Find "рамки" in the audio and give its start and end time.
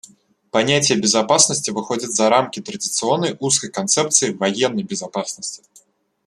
2.27-2.59